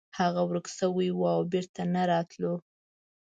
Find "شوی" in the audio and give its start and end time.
0.77-1.09